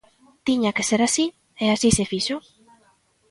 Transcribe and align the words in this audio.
Tiña 0.47 0.75
que 0.75 0.87
ser 0.89 1.01
así, 1.03 1.25
e 1.63 1.65
así 1.73 1.89
se 1.97 2.05
fixo. 2.11 2.35